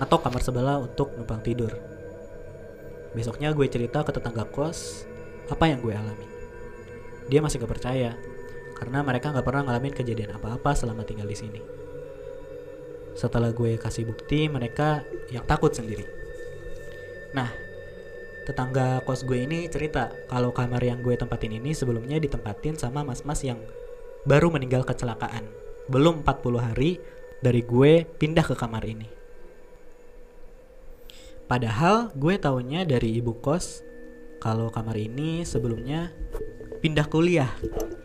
ngetok 0.00 0.20
kamar 0.26 0.42
sebelah 0.42 0.76
untuk 0.80 1.14
numpang 1.14 1.44
tidur. 1.44 1.93
Besoknya 3.14 3.54
gue 3.54 3.66
cerita 3.70 4.02
ke 4.02 4.10
tetangga 4.10 4.42
kos 4.50 5.06
apa 5.46 5.70
yang 5.70 5.78
gue 5.78 5.94
alami. 5.94 6.26
Dia 7.30 7.40
masih 7.40 7.62
gak 7.62 7.72
percaya 7.78 8.18
karena 8.74 9.00
mereka 9.06 9.30
gak 9.30 9.46
pernah 9.46 9.70
ngalamin 9.70 9.94
kejadian 9.94 10.34
apa-apa 10.34 10.74
selama 10.74 11.06
tinggal 11.06 11.30
di 11.30 11.38
sini. 11.38 11.60
Setelah 13.14 13.54
gue 13.54 13.78
kasih 13.78 14.10
bukti, 14.10 14.50
mereka 14.50 15.06
yang 15.30 15.46
takut 15.46 15.70
sendiri. 15.70 16.02
Nah, 17.30 17.46
tetangga 18.42 18.98
kos 19.06 19.22
gue 19.22 19.46
ini 19.46 19.70
cerita 19.70 20.10
kalau 20.26 20.50
kamar 20.50 20.82
yang 20.82 20.98
gue 20.98 21.14
tempatin 21.14 21.54
ini 21.54 21.70
sebelumnya 21.70 22.18
ditempatin 22.18 22.74
sama 22.74 23.06
mas-mas 23.06 23.46
yang 23.46 23.62
baru 24.26 24.50
meninggal 24.50 24.82
kecelakaan. 24.82 25.46
Belum 25.86 26.26
40 26.26 26.58
hari 26.58 26.98
dari 27.38 27.62
gue 27.62 28.02
pindah 28.18 28.42
ke 28.42 28.58
kamar 28.58 28.82
ini. 28.82 29.13
Padahal 31.54 32.10
gue 32.18 32.34
taunya 32.34 32.82
dari 32.82 33.22
ibu 33.22 33.38
kos 33.38 33.86
kalau 34.42 34.74
kamar 34.74 34.98
ini 34.98 35.46
sebelumnya 35.46 36.10
pindah 36.82 37.06
kuliah 37.06 37.46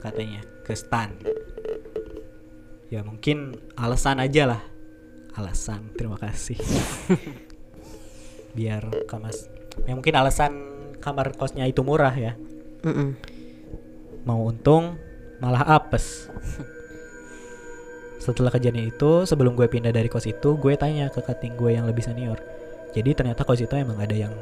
katanya 0.06 0.46
ke 0.62 0.78
stan. 0.78 1.18
Ya 2.94 3.02
mungkin 3.02 3.58
alasan 3.74 4.22
aja 4.22 4.54
lah. 4.54 4.62
Alasan, 5.34 5.98
terima 5.98 6.22
kasih. 6.22 6.62
Biar 8.58 8.86
kamas 9.10 9.50
ya 9.82 9.98
mungkin 9.98 10.14
alasan 10.14 10.54
kamar 11.02 11.34
kosnya 11.34 11.66
itu 11.66 11.82
murah 11.82 12.14
ya. 12.14 12.38
Mm-mm. 12.86 13.18
Mau 14.30 14.46
untung 14.46 14.94
malah 15.42 15.66
apes. 15.66 16.30
Setelah 18.30 18.54
kejadian 18.54 18.94
itu, 18.94 19.26
sebelum 19.26 19.58
gue 19.58 19.66
pindah 19.66 19.90
dari 19.90 20.06
kos 20.06 20.30
itu, 20.30 20.54
gue 20.54 20.78
tanya 20.78 21.10
ke 21.10 21.26
kating 21.26 21.58
gue 21.58 21.74
yang 21.74 21.90
lebih 21.90 22.06
senior. 22.06 22.38
Jadi 22.94 23.12
ternyata 23.14 23.46
kos 23.46 23.62
itu 23.62 23.76
emang 23.78 24.02
ada 24.02 24.16
yang 24.16 24.34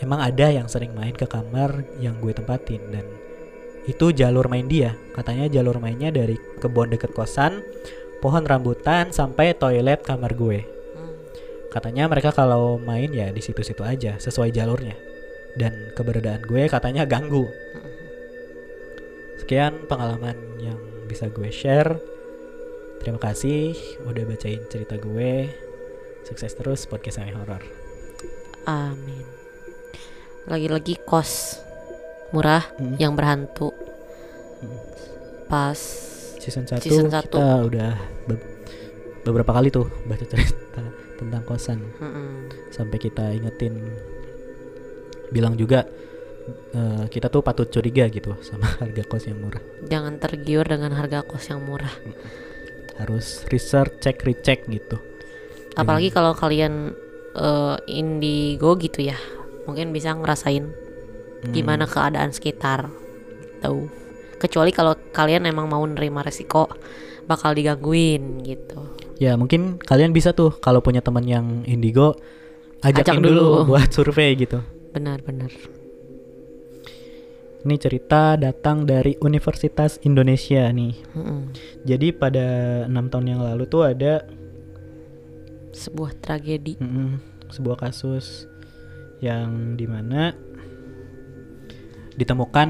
emang 0.00 0.20
ada 0.24 0.48
yang 0.48 0.66
sering 0.66 0.96
main 0.96 1.12
ke 1.12 1.28
kamar 1.28 1.84
yang 2.00 2.16
gue 2.18 2.32
tempatin 2.32 2.80
dan 2.88 3.04
itu 3.84 4.12
jalur 4.12 4.48
main 4.48 4.64
dia. 4.68 4.96
Katanya 5.12 5.48
jalur 5.48 5.76
mainnya 5.80 6.12
dari 6.12 6.36
kebun 6.60 6.92
deket 6.92 7.12
kosan 7.12 7.60
pohon 8.20 8.44
rambutan 8.44 9.12
sampai 9.12 9.56
toilet 9.56 10.04
kamar 10.04 10.36
gue. 10.36 10.64
Hmm. 10.96 11.12
Katanya 11.72 12.08
mereka 12.08 12.32
kalau 12.32 12.76
main 12.76 13.08
ya 13.12 13.32
di 13.32 13.40
situ-situ 13.40 13.80
aja 13.84 14.20
sesuai 14.20 14.52
jalurnya. 14.52 14.96
Dan 15.56 15.92
keberadaan 15.96 16.44
gue 16.46 16.68
katanya 16.70 17.08
ganggu. 17.08 17.48
Sekian 19.42 19.88
pengalaman 19.90 20.36
yang 20.62 20.78
bisa 21.10 21.26
gue 21.26 21.50
share. 21.50 21.98
Terima 23.00 23.18
kasih 23.18 23.74
udah 24.06 24.24
bacain 24.28 24.62
cerita 24.68 25.00
gue. 25.00 25.50
Sukses 26.22 26.52
terus 26.52 26.84
podcast 26.84 27.18
Semi 27.18 27.32
Horror. 27.32 27.62
Amin. 28.64 29.24
Lagi-lagi 30.46 31.00
kos 31.00 31.58
murah 32.30 32.62
Hmm. 32.76 32.94
yang 32.96 33.12
berhantu. 33.12 33.74
Pas 35.46 35.78
Season 36.38 36.64
1 36.64 36.80
Season 36.80 37.10
satu. 37.10 37.36
kita 37.36 37.46
udah 37.64 37.92
be- 38.24 38.44
beberapa 39.22 39.50
kali 39.50 39.68
tuh 39.68 39.90
baca 40.04 40.22
cerita 40.22 40.80
tentang 41.14 41.42
kosan 41.44 41.84
Mm-mm. 41.98 42.48
sampai 42.70 42.96
kita 42.96 43.28
ingetin 43.30 43.76
bilang 45.28 45.52
juga 45.54 45.84
eh, 46.72 47.04
kita 47.06 47.28
tuh 47.28 47.42
patut 47.42 47.68
curiga 47.68 48.08
gitu 48.08 48.32
sama 48.40 48.64
harga 48.80 49.02
kos 49.04 49.26
yang 49.26 49.36
murah. 49.38 49.60
jangan 49.84 50.16
tergiur 50.16 50.64
dengan 50.64 50.94
harga 50.94 51.20
kos 51.22 51.50
yang 51.50 51.60
murah. 51.60 51.92
Harus 52.96 53.44
research, 53.48 54.00
cek, 54.00 54.22
recheck 54.22 54.64
gitu. 54.66 54.96
Apalagi 55.74 56.10
kalau 56.10 56.32
kalian 56.32 56.94
eh, 57.30 57.76
indigo 57.86 58.74
gitu 58.74 59.02
ya, 59.02 59.14
mungkin 59.64 59.90
bisa 59.90 60.10
ngerasain 60.12 60.66
Hmm. 61.40 61.56
gimana 61.56 61.88
keadaan 61.88 62.36
sekitar. 62.36 62.92
Tahu. 63.60 63.88
Kecuali 64.36 64.72
kalau 64.72 64.92
kalian 65.10 65.48
emang 65.48 65.68
mau 65.68 65.80
nerima 65.80 66.20
resiko 66.20 66.68
bakal 67.24 67.56
digangguin 67.56 68.44
gitu. 68.44 68.76
Ya 69.16 69.36
mungkin 69.36 69.80
kalian 69.80 70.12
bisa 70.12 70.32
tuh 70.32 70.52
kalau 70.60 70.80
punya 70.80 71.00
teman 71.00 71.24
yang 71.24 71.64
indigo 71.64 72.12
ajakin 72.80 73.20
Ajak 73.20 73.24
dulu. 73.24 73.40
dulu. 73.40 73.52
buat 73.72 73.88
survei 73.88 74.36
gitu. 74.36 74.60
Benar-benar. 74.92 75.48
Ini 77.60 77.76
cerita 77.76 78.40
datang 78.40 78.88
dari 78.88 79.20
Universitas 79.20 80.00
Indonesia 80.00 80.64
nih. 80.68 80.96
Mm-mm. 81.12 81.40
Jadi 81.84 82.08
pada 82.12 82.46
enam 82.84 83.12
tahun 83.12 83.36
yang 83.36 83.40
lalu 83.44 83.64
tuh 83.64 83.84
ada 83.84 84.24
Sebuah 85.70 86.18
tragedi. 86.18 86.76
mm, 86.78 87.12
sebuah 87.50 87.78
kasus 87.82 88.46
yang 89.20 89.74
di 89.76 89.84
mana 89.84 90.32
ditemukan 92.14 92.68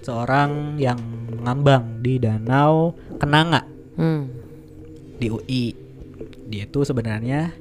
seorang 0.00 0.80
yang 0.80 0.98
mengambang 1.30 2.00
di 2.00 2.16
danau 2.16 2.96
Kenanga 3.20 3.64
Hmm. 4.00 4.32
di 5.20 5.28
UI. 5.28 5.76
Dia 6.48 6.64
itu 6.64 6.80
sebenarnya 6.82 7.52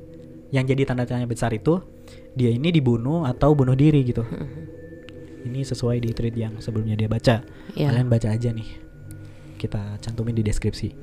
yang 0.49 0.63
jadi 0.63 0.88
tanda 0.88 1.03
tanya 1.03 1.27
besar 1.27 1.51
itu 1.51 1.83
dia 2.31 2.47
ini 2.47 2.71
dibunuh 2.71 3.27
atau 3.27 3.51
bunuh 3.51 3.75
diri 3.75 4.07
gitu. 4.07 4.23
Ini 5.43 5.67
sesuai 5.67 5.99
di 5.99 6.15
tweet 6.15 6.35
yang 6.39 6.63
sebelumnya 6.63 6.95
dia 6.95 7.11
baca. 7.11 7.43
Ya. 7.75 7.91
Kalian 7.91 8.07
baca 8.07 8.31
aja 8.31 8.55
nih. 8.55 8.69
Kita 9.59 9.99
cantumin 9.99 10.31
di 10.31 10.43
deskripsi. 10.47 10.95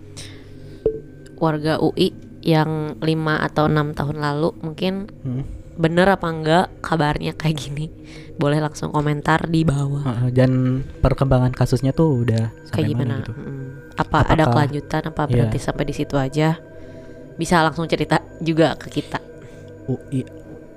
Warga 1.36 1.84
UI 1.84 2.16
yang 2.46 2.94
5 2.96 3.02
atau 3.42 3.66
enam 3.66 3.90
tahun 3.90 4.16
lalu 4.16 4.54
mungkin 4.60 5.10
Hmm. 5.20 5.42
bener 5.76 6.06
apa 6.08 6.26
enggak 6.26 6.64
kabarnya 6.78 7.34
kayak 7.34 7.58
gini 7.58 7.90
boleh 8.36 8.56
langsung 8.58 8.88
komentar 8.88 9.44
di 9.44 9.60
bawah 9.60 10.06
Heeh, 10.06 10.28
Dan 10.30 10.52
perkembangan 10.96 11.50
kasusnya 11.50 11.90
tuh 11.90 12.22
udah 12.22 12.54
kayak 12.70 12.86
gimana 12.88 13.18
mana 13.18 13.20
gitu. 13.20 13.32
Mm. 13.34 13.66
apa 13.94 14.18
ada 14.22 14.32
Apakah- 14.38 14.52
kelanjutan 14.52 15.02
apa 15.04 15.22
Iya. 15.22 15.28
berhenti 15.28 15.58
sampai 15.58 15.84
di 15.84 15.94
situ 15.94 16.14
aja 16.16 16.48
bisa 17.34 17.60
langsung 17.60 17.84
cerita 17.84 18.16
juga 18.38 18.78
ke 18.78 18.88
kita 18.90 19.18
UI 19.84 20.22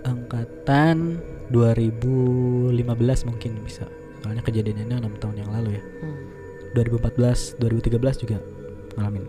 angkatan 0.02 1.22
2015 1.50 2.76
mungkin 3.24 3.62
bisa. 3.62 3.86
Soalnya 4.20 4.42
kejadiannya 4.42 5.00
6 5.00 5.16
tahun 5.18 5.36
yang 5.38 5.50
lalu 5.50 5.70
ya. 5.76 5.84
Hmm. 6.02 6.18
2014, 6.72 7.58
2013 7.58 8.16
juga 8.18 8.38
ngalamin. 8.94 9.26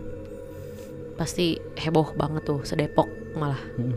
Pasti 1.21 1.61
heboh 1.77 2.17
banget 2.17 2.41
tuh 2.49 2.65
sedepok 2.65 3.05
malah 3.37 3.61
Mm. 3.77 3.93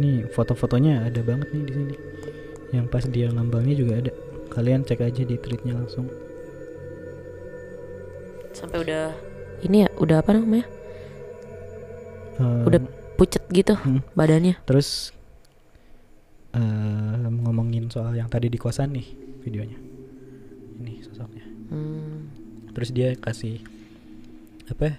Nih 0.00 0.24
foto-fotonya 0.32 1.08
ada 1.08 1.20
banget 1.20 1.48
nih 1.52 1.62
di 1.64 1.72
sini. 1.76 1.94
Yang 2.72 2.86
pas 2.88 3.04
dia 3.04 3.28
ngambangnya 3.28 3.76
juga 3.76 4.00
ada. 4.00 4.12
Kalian 4.48 4.80
cek 4.84 5.00
aja 5.00 5.22
di 5.24 5.36
tweetnya 5.40 5.76
langsung. 5.76 6.08
sampai 8.50 8.82
udah 8.82 9.14
ini 9.62 9.86
ya 9.86 9.88
udah 9.96 10.20
apa 10.20 10.36
namanya 10.36 10.66
Ehm, 12.40 12.64
Udah 12.66 12.80
pucet 13.20 13.44
gitu 13.52 13.76
Hmm. 13.76 14.00
badannya 14.16 14.56
Terus 14.64 15.12
ehm, 16.56 17.44
ngomongin 17.44 17.92
soal 17.92 18.16
yang 18.16 18.32
tadi 18.32 18.48
di 18.48 18.56
kosan 18.56 18.96
nih 18.96 19.06
videonya. 19.44 19.78
Ini 20.80 21.04
sosoknya. 21.04 21.44
Hmm. 21.68 22.39
Terus 22.70 22.90
dia 22.90 23.14
kasih 23.14 23.58
apa? 24.66 24.84
ya, 24.86 24.96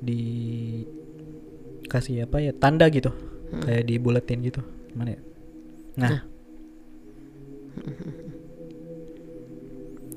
Di 0.00 0.20
kasih 1.86 2.24
apa 2.24 2.38
ya? 2.38 2.52
Tanda 2.52 2.86
gitu. 2.88 3.10
Hmm. 3.50 3.62
Kayak 3.62 3.84
dibuletin 3.84 4.40
gitu. 4.40 4.62
Mana 4.94 5.14
ya? 5.14 5.20
Nah, 5.96 6.10
Nah. 6.10 6.22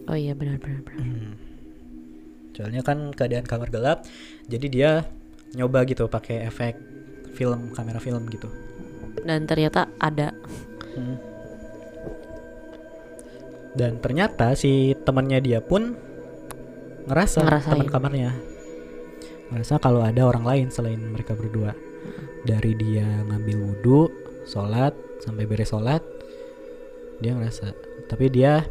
oh 0.05 0.17
iya 0.17 0.33
benar 0.33 0.59
benar 0.59 0.81
benar 0.83 1.01
Hmm. 1.01 1.33
Soalnya 2.53 2.85
kan 2.85 3.09
keadaan 3.09 3.49
kamar 3.49 3.73
gelap, 3.73 4.05
jadi 4.45 4.67
dia 4.69 4.91
nyoba 5.53 5.81
gitu 5.85 6.05
pakai 6.05 6.45
efek 6.45 6.77
film 7.33 7.73
kamera 7.73 7.97
film 7.97 8.29
gitu. 8.29 8.45
dan 9.23 9.45
ternyata 9.45 9.89
ada 9.97 10.33
Hmm. 10.93 11.17
Dan 13.73 13.97
ternyata 13.97 14.53
si 14.53 14.93
temannya 15.01 15.41
dia 15.41 15.57
pun 15.57 15.97
ngerasa 17.03 17.43
Ngerasain. 17.43 17.71
teman 17.75 17.89
kamarnya 17.89 18.31
ngerasa 19.51 19.77
kalau 19.77 20.01
ada 20.01 20.25
orang 20.25 20.41
lain 20.41 20.67
selain 20.73 20.97
mereka 20.97 21.37
berdua. 21.37 21.77
Dari 22.43 22.73
dia 22.73 23.05
ngambil 23.23 23.57
wudhu, 23.61 24.09
sholat 24.43 24.91
sampai 25.21 25.45
beres 25.45 25.69
sholat, 25.69 26.01
dia 27.21 27.37
ngerasa. 27.37 27.69
Tapi 28.09 28.27
dia 28.27 28.65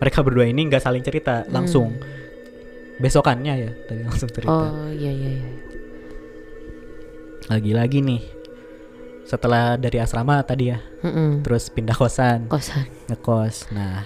mereka 0.00 0.24
berdua 0.24 0.48
ini 0.48 0.66
nggak 0.66 0.80
saling 0.80 1.04
cerita 1.04 1.44
langsung. 1.52 1.92
Hmm. 1.94 2.98
Besokannya 2.98 3.54
ya 3.56 3.70
tadi 3.86 4.00
langsung 4.04 4.28
cerita. 4.28 4.52
oh 4.52 4.88
iya 4.90 5.08
iya 5.08 5.30
iya 5.36 5.52
Lagi-lagi 7.48 7.98
nih. 8.00 8.22
Setelah 9.26 9.76
dari 9.76 10.00
asrama 10.00 10.42
tadi 10.42 10.72
ya, 10.72 10.80
Mm-mm. 11.04 11.44
terus 11.44 11.70
pindah 11.70 11.94
kosan. 11.94 12.48
kosan 12.48 12.88
ngekos. 13.06 13.70
Nah, 13.70 14.02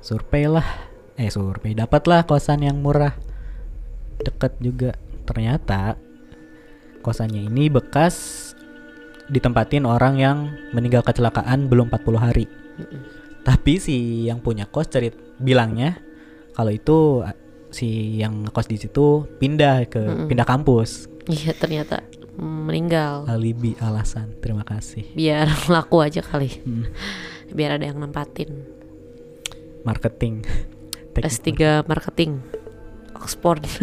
survei 0.00 0.48
lah, 0.48 0.64
eh 1.16 1.28
survei 1.28 1.72
dapatlah 1.72 2.24
kosan 2.24 2.64
yang 2.64 2.80
murah, 2.80 3.12
deket 4.20 4.52
juga. 4.58 4.92
Ternyata 5.22 5.96
kosannya 7.00 7.46
ini 7.46 7.68
bekas 7.68 8.50
ditempatin 9.26 9.86
orang 9.86 10.18
yang 10.18 10.38
meninggal 10.72 11.02
kecelakaan 11.02 11.70
belum 11.70 11.88
40 11.88 12.18
hari. 12.18 12.46
Tapi 13.42 13.78
si 13.78 14.26
yang 14.26 14.38
punya 14.38 14.66
kos 14.66 14.86
cerit 14.86 15.14
bilangnya 15.38 15.98
kalau 16.54 16.70
itu 16.70 17.22
si 17.72 18.20
yang 18.20 18.44
ngekos 18.46 18.68
di 18.68 18.76
situ 18.78 19.24
pindah 19.40 19.88
ke 19.88 19.98
Mm-mm. 19.98 20.28
pindah 20.28 20.46
kampus. 20.46 21.08
iya 21.30 21.54
ternyata 21.54 22.02
meninggal 22.36 23.24
Alibi 23.26 23.74
alasan. 23.78 24.34
Terima 24.42 24.62
kasih. 24.62 25.06
biar 25.14 25.46
laku 25.74 26.02
aja 26.02 26.20
kali 26.20 26.50
Hmm, 26.62 26.86
biar 27.50 27.78
ada 27.78 27.86
yang 27.86 27.98
nempatin 27.98 28.62
marketing. 29.82 30.46
Teknik 31.12 31.60
S3 31.60 31.84
marketing. 31.84 32.40
Oxford. 33.16 33.62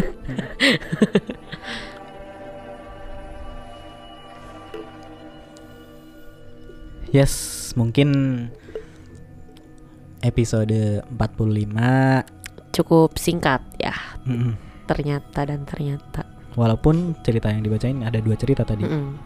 Yes, 7.09 7.73
mungkin 7.73 8.13
episode 10.21 11.01
45 11.09 11.17
cukup 12.69 13.17
singkat 13.17 13.65
ya. 13.81 13.97
Mm-mm. 14.29 14.53
ternyata 14.85 15.41
dan 15.41 15.65
ternyata. 15.65 16.21
Walaupun 16.53 17.17
cerita 17.25 17.49
yang 17.49 17.65
dibacain 17.65 18.05
ada 18.05 18.21
dua 18.21 18.37
cerita 18.37 18.61
tadi. 18.61 18.85
Mm-mm. 18.85 19.17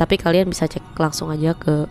tapi 0.00 0.16
kalian 0.16 0.48
bisa 0.48 0.64
cek 0.64 0.96
langsung 0.96 1.28
aja 1.28 1.52
ke 1.52 1.84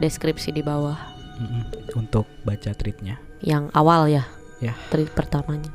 deskripsi 0.00 0.56
di 0.56 0.64
bawah. 0.64 0.96
Mm-mm. 1.36 1.92
Untuk 1.92 2.24
baca 2.48 2.72
tweetnya 2.72 3.20
yang 3.44 3.68
awal 3.76 4.08
ya 4.08 4.24
Ya. 4.62 4.78
tweet 4.94 5.10
pertamanya 5.10 5.74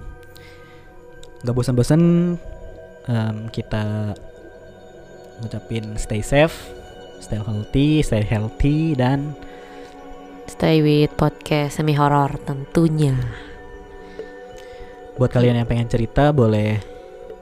Gak 1.43 1.52
bosan-bosan 1.52 2.02
em, 3.06 3.38
kita 3.52 4.15
ngucapin 5.43 6.00
stay 6.00 6.23
safe 6.23 6.56
Stay 7.19 7.36
healthy, 7.36 8.00
stay 8.00 8.23
healthy 8.23 8.95
Dan 8.95 9.36
stay 10.47 10.80
with 10.80 11.12
podcast 11.19 11.84
semi 11.84 11.91
horror 11.91 12.39
tentunya 12.47 13.13
buat 15.17 15.34
kalian 15.34 15.58
yang 15.58 15.67
pengen 15.67 15.89
cerita 15.89 16.30
boleh 16.30 16.78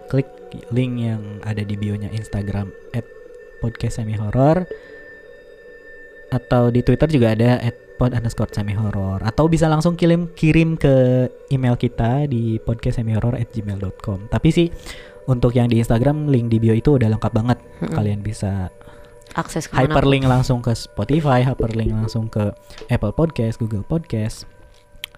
klik 0.07 0.31
link 0.71 1.11
yang 1.11 1.43
ada 1.43 1.59
di 1.59 1.75
bionya 1.75 2.07
Instagram 2.07 2.71
podcast 3.59 3.99
semi 3.99 4.15
horror 4.15 4.63
atau 6.31 6.71
di 6.71 6.81
Twitter 6.81 7.11
juga 7.11 7.35
ada 7.35 7.59
pod 7.95 8.11
underscore 8.11 8.51
semi 8.51 8.75
horror 8.75 9.23
atau 9.23 9.47
bisa 9.47 9.71
langsung 9.71 9.95
kirim 9.95 10.31
kirim 10.35 10.75
ke 10.75 11.27
email 11.51 11.79
kita 11.79 12.27
di 12.27 12.59
podcast 12.59 12.99
semi 12.99 13.15
horror 13.15 13.39
at 13.39 13.49
gmail.com 13.51 14.27
tapi 14.27 14.49
sih 14.51 14.67
untuk 15.25 15.57
yang 15.57 15.65
di 15.69 15.81
Instagram 15.81 16.29
link 16.29 16.53
di 16.53 16.57
bio 16.61 16.73
itu 16.73 16.97
udah 16.97 17.09
lengkap 17.09 17.33
banget. 17.33 17.57
Mm-mm. 17.81 17.93
kalian 17.97 18.21
bisa 18.21 18.69
akses 19.35 19.67
ke 19.67 19.73
mana 19.75 19.91
hyperlink 19.91 20.25
langsung 20.29 20.63
ke 20.63 20.71
Spotify 20.71 21.43
hyperlink 21.43 21.91
langsung 21.91 22.31
ke 22.31 22.53
Apple 22.87 23.11
Podcast 23.11 23.59
Google 23.59 23.83
Podcast. 23.83 24.47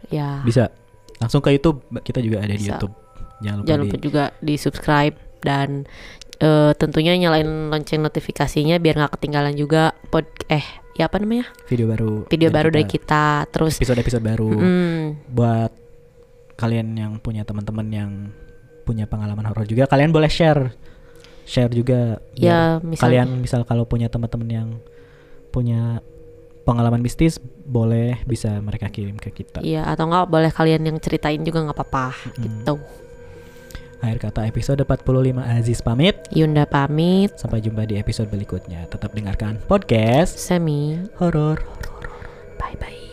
Ya. 0.10 0.42
Bisa. 0.42 0.72
Langsung 1.20 1.44
ke 1.44 1.54
YouTube. 1.54 1.84
Kita 2.02 2.24
juga 2.24 2.42
ada 2.42 2.56
di 2.56 2.66
Bisa. 2.66 2.78
YouTube. 2.78 2.94
Jangan 3.44 3.58
lupa 3.62 3.68
jangan 3.70 3.80
di 3.80 3.86
lupa 3.86 3.98
juga 4.02 4.24
di 4.42 4.56
subscribe 4.58 5.16
dan 5.46 5.86
eh, 6.38 6.72
tentunya 6.78 7.14
nyalain 7.18 7.70
lonceng 7.70 8.02
notifikasinya 8.02 8.78
biar 8.78 8.96
nggak 9.02 9.14
ketinggalan 9.18 9.54
juga 9.58 9.94
pod 10.10 10.26
eh 10.50 10.64
ya 10.98 11.06
apa 11.06 11.22
namanya? 11.22 11.46
Video 11.70 11.86
baru. 11.90 12.26
Video 12.26 12.50
baru 12.50 12.70
dari 12.74 12.86
kita. 12.90 13.46
terus 13.54 13.78
episode-episode 13.78 14.24
baru. 14.26 14.50
Mm, 14.50 15.04
buat 15.30 15.72
kalian 16.58 16.88
yang 16.98 17.12
punya 17.22 17.46
teman-teman 17.46 17.88
yang 17.94 18.12
punya 18.82 19.06
pengalaman 19.06 19.46
horor 19.46 19.68
juga 19.70 19.86
kalian 19.86 20.10
boleh 20.10 20.32
share. 20.32 20.74
Share 21.48 21.72
juga 21.72 22.20
ya 22.36 22.82
misalnya 22.84 23.24
kalian 23.24 23.30
misal 23.40 23.62
kalau 23.64 23.86
punya 23.88 24.10
teman-teman 24.12 24.50
yang 24.50 24.70
punya 25.54 26.02
pengalaman 26.68 27.00
mistis 27.00 27.40
boleh 27.64 28.20
bisa 28.28 28.60
mereka 28.60 28.92
kirim 28.92 29.16
ke 29.16 29.32
kita. 29.32 29.64
Iya 29.64 29.88
atau 29.88 30.12
enggak 30.12 30.28
boleh 30.28 30.52
kalian 30.52 30.84
yang 30.84 30.98
ceritain 31.00 31.40
juga 31.46 31.64
nggak 31.64 31.78
apa-apa 31.78 32.08
Mm-mm. 32.12 32.44
gitu. 32.44 32.74
Akhir 34.04 34.30
kata 34.30 34.46
episode 34.46 34.84
45 34.86 35.42
Aziz 35.42 35.80
pamit. 35.82 36.16
Yunda 36.30 36.70
pamit. 36.70 37.34
Sampai 37.36 37.64
jumpa 37.64 37.84
di 37.90 37.98
episode 37.98 38.30
berikutnya. 38.30 38.86
Tetap 38.88 39.14
dengarkan 39.14 39.58
podcast 39.66 40.38
Semi 40.38 41.02
Horor. 41.18 41.62
Bye 42.62 42.78
bye. 42.78 43.07